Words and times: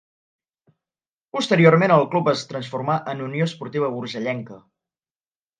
Posteriorment 1.35 1.93
el 1.97 2.07
club 2.15 2.31
es 2.35 2.43
transformà 2.53 2.97
en 3.13 3.21
Unió 3.29 3.49
Esportiva 3.53 3.93
Urgellenca. 4.03 4.63